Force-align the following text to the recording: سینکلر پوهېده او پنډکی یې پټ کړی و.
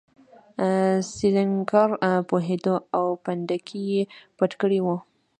سینکلر 1.13 1.89
پوهېده 2.29 2.75
او 2.97 3.05
پنډکی 3.23 3.81
یې 3.91 4.01
پټ 4.37 4.51
کړی 4.61 4.79
و. 4.85 4.87